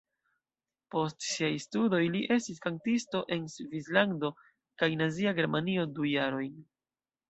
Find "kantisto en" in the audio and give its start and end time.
2.65-3.47